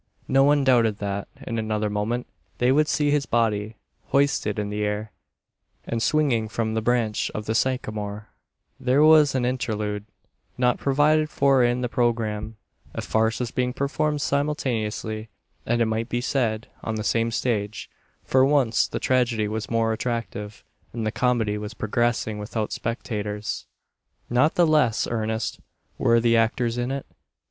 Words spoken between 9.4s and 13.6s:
interlude, not provided for in the programme. A farce was